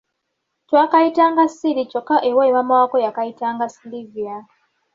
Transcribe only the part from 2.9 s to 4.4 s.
yakayitanga Sylivia.